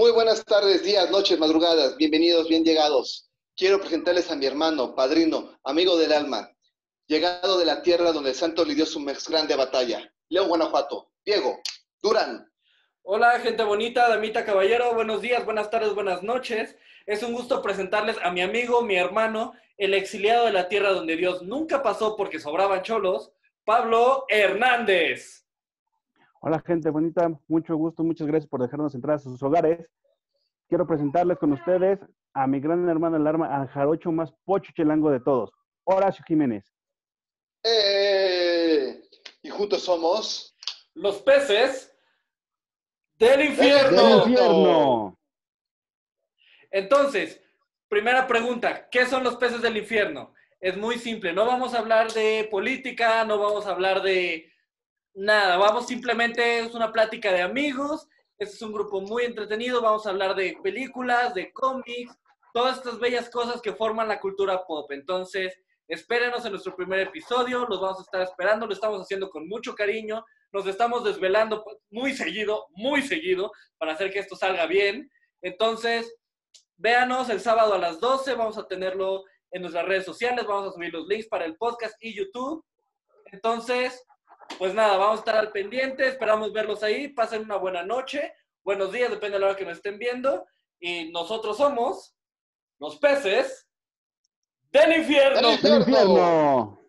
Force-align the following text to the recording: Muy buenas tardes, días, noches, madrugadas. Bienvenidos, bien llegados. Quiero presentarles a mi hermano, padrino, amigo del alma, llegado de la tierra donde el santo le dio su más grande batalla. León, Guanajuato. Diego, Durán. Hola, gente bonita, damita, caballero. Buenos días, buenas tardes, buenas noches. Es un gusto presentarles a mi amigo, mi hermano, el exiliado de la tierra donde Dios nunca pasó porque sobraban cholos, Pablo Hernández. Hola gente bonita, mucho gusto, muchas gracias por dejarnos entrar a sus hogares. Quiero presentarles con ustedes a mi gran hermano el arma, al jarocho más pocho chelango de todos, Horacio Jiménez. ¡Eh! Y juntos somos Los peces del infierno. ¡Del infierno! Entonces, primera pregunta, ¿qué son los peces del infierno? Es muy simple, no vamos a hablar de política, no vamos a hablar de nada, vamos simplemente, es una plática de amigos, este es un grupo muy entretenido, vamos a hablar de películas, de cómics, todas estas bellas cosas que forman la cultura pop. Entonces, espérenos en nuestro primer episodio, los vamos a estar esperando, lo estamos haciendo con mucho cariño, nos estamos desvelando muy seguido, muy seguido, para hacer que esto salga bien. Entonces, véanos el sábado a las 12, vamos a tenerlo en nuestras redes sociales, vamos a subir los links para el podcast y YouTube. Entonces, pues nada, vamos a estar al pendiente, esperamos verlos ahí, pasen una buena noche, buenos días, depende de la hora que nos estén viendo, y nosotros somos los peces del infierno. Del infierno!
Muy 0.00 0.12
buenas 0.12 0.42
tardes, 0.46 0.82
días, 0.82 1.10
noches, 1.10 1.38
madrugadas. 1.38 1.94
Bienvenidos, 1.98 2.48
bien 2.48 2.64
llegados. 2.64 3.30
Quiero 3.54 3.78
presentarles 3.78 4.30
a 4.30 4.34
mi 4.34 4.46
hermano, 4.46 4.94
padrino, 4.94 5.60
amigo 5.62 5.98
del 5.98 6.14
alma, 6.14 6.50
llegado 7.06 7.58
de 7.58 7.66
la 7.66 7.82
tierra 7.82 8.10
donde 8.10 8.30
el 8.30 8.34
santo 8.34 8.64
le 8.64 8.74
dio 8.74 8.86
su 8.86 8.98
más 8.98 9.28
grande 9.28 9.54
batalla. 9.56 10.10
León, 10.30 10.48
Guanajuato. 10.48 11.12
Diego, 11.22 11.60
Durán. 12.02 12.50
Hola, 13.02 13.40
gente 13.40 13.62
bonita, 13.62 14.08
damita, 14.08 14.42
caballero. 14.42 14.94
Buenos 14.94 15.20
días, 15.20 15.44
buenas 15.44 15.68
tardes, 15.68 15.94
buenas 15.94 16.22
noches. 16.22 16.78
Es 17.04 17.22
un 17.22 17.34
gusto 17.34 17.60
presentarles 17.60 18.16
a 18.22 18.30
mi 18.30 18.40
amigo, 18.40 18.80
mi 18.80 18.96
hermano, 18.96 19.52
el 19.76 19.92
exiliado 19.92 20.46
de 20.46 20.52
la 20.52 20.70
tierra 20.70 20.92
donde 20.92 21.16
Dios 21.16 21.42
nunca 21.42 21.82
pasó 21.82 22.16
porque 22.16 22.40
sobraban 22.40 22.82
cholos, 22.82 23.32
Pablo 23.66 24.24
Hernández. 24.30 25.44
Hola 26.42 26.62
gente 26.66 26.88
bonita, 26.88 27.30
mucho 27.48 27.76
gusto, 27.76 28.02
muchas 28.02 28.26
gracias 28.26 28.48
por 28.48 28.62
dejarnos 28.62 28.94
entrar 28.94 29.16
a 29.16 29.18
sus 29.18 29.42
hogares. 29.42 29.86
Quiero 30.70 30.86
presentarles 30.86 31.36
con 31.36 31.52
ustedes 31.52 31.98
a 32.32 32.46
mi 32.46 32.60
gran 32.60 32.88
hermano 32.88 33.18
el 33.18 33.26
arma, 33.26 33.54
al 33.54 33.68
jarocho 33.68 34.10
más 34.10 34.32
pocho 34.46 34.72
chelango 34.74 35.10
de 35.10 35.20
todos, 35.20 35.50
Horacio 35.84 36.24
Jiménez. 36.26 36.64
¡Eh! 37.62 39.02
Y 39.42 39.50
juntos 39.50 39.82
somos 39.82 40.56
Los 40.94 41.20
peces 41.20 41.94
del 43.18 43.44
infierno. 43.44 44.02
¡Del 44.02 44.30
infierno! 44.30 45.18
Entonces, 46.70 47.38
primera 47.86 48.26
pregunta, 48.26 48.88
¿qué 48.88 49.04
son 49.04 49.24
los 49.24 49.36
peces 49.36 49.60
del 49.60 49.76
infierno? 49.76 50.32
Es 50.58 50.74
muy 50.74 50.96
simple, 50.96 51.34
no 51.34 51.44
vamos 51.44 51.74
a 51.74 51.80
hablar 51.80 52.10
de 52.14 52.48
política, 52.50 53.26
no 53.26 53.38
vamos 53.38 53.66
a 53.66 53.72
hablar 53.72 54.00
de 54.00 54.50
nada, 55.14 55.56
vamos 55.56 55.86
simplemente, 55.86 56.60
es 56.60 56.74
una 56.74 56.92
plática 56.92 57.32
de 57.32 57.42
amigos, 57.42 58.06
este 58.38 58.54
es 58.54 58.62
un 58.62 58.72
grupo 58.72 59.00
muy 59.00 59.24
entretenido, 59.24 59.82
vamos 59.82 60.06
a 60.06 60.10
hablar 60.10 60.34
de 60.34 60.56
películas, 60.62 61.34
de 61.34 61.52
cómics, 61.52 62.16
todas 62.54 62.78
estas 62.78 62.98
bellas 62.98 63.28
cosas 63.30 63.60
que 63.60 63.74
forman 63.74 64.08
la 64.08 64.20
cultura 64.20 64.64
pop. 64.66 64.90
Entonces, 64.92 65.54
espérenos 65.88 66.44
en 66.44 66.52
nuestro 66.52 66.74
primer 66.74 67.00
episodio, 67.00 67.66
los 67.68 67.80
vamos 67.80 67.98
a 67.98 68.02
estar 68.02 68.22
esperando, 68.22 68.66
lo 68.66 68.72
estamos 68.72 69.00
haciendo 69.00 69.28
con 69.30 69.48
mucho 69.48 69.74
cariño, 69.74 70.24
nos 70.52 70.66
estamos 70.66 71.04
desvelando 71.04 71.64
muy 71.90 72.14
seguido, 72.14 72.66
muy 72.70 73.02
seguido, 73.02 73.52
para 73.78 73.92
hacer 73.92 74.10
que 74.10 74.20
esto 74.20 74.36
salga 74.36 74.66
bien. 74.66 75.10
Entonces, 75.42 76.14
véanos 76.76 77.28
el 77.28 77.40
sábado 77.40 77.74
a 77.74 77.78
las 77.78 78.00
12, 78.00 78.34
vamos 78.34 78.58
a 78.58 78.66
tenerlo 78.66 79.24
en 79.52 79.62
nuestras 79.62 79.84
redes 79.86 80.04
sociales, 80.04 80.46
vamos 80.46 80.68
a 80.68 80.72
subir 80.72 80.92
los 80.92 81.06
links 81.06 81.28
para 81.28 81.44
el 81.44 81.56
podcast 81.56 81.94
y 82.00 82.16
YouTube. 82.16 82.64
Entonces, 83.32 84.04
pues 84.58 84.74
nada, 84.74 84.96
vamos 84.96 85.16
a 85.16 85.20
estar 85.20 85.36
al 85.36 85.52
pendiente, 85.52 86.06
esperamos 86.06 86.52
verlos 86.52 86.82
ahí, 86.82 87.08
pasen 87.08 87.42
una 87.42 87.56
buena 87.56 87.82
noche, 87.82 88.34
buenos 88.62 88.92
días, 88.92 89.10
depende 89.10 89.34
de 89.34 89.40
la 89.40 89.46
hora 89.46 89.56
que 89.56 89.64
nos 89.64 89.76
estén 89.76 89.98
viendo, 89.98 90.46
y 90.78 91.10
nosotros 91.10 91.56
somos 91.56 92.14
los 92.78 92.96
peces 92.96 93.68
del 94.70 95.00
infierno. 95.00 95.56
Del 95.56 95.80
infierno! 95.80 96.80